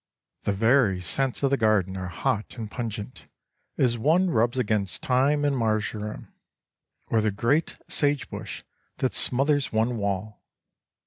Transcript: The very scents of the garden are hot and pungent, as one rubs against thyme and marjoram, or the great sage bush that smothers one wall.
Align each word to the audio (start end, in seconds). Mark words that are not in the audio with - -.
The 0.45 0.51
very 0.51 0.99
scents 0.99 1.43
of 1.43 1.51
the 1.51 1.57
garden 1.57 1.95
are 1.95 2.07
hot 2.07 2.57
and 2.57 2.71
pungent, 2.71 3.27
as 3.77 3.99
one 3.99 4.31
rubs 4.31 4.57
against 4.57 5.05
thyme 5.05 5.45
and 5.45 5.55
marjoram, 5.55 6.33
or 7.11 7.21
the 7.21 7.29
great 7.29 7.77
sage 7.87 8.27
bush 8.27 8.63
that 8.97 9.13
smothers 9.13 9.71
one 9.71 9.97
wall. 9.97 10.41